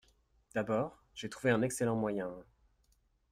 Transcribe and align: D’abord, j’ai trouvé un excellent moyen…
D’abord, 0.55 1.03
j’ai 1.13 1.29
trouvé 1.29 1.51
un 1.51 1.61
excellent 1.61 1.95
moyen… 1.95 2.33